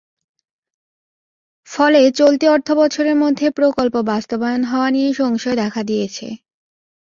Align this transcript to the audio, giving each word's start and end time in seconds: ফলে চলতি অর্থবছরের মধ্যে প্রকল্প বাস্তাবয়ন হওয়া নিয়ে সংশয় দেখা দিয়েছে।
ফলে 1.67 2.01
চলতি 2.11 2.45
অর্থবছরের 2.47 3.15
মধ্যে 3.15 3.45
প্রকল্প 3.49 3.95
বাস্তাবয়ন 4.01 4.61
হওয়া 4.63 4.89
নিয়ে 4.91 5.09
সংশয় 5.13 5.55
দেখা 5.55 5.81
দিয়েছে। 5.83 6.27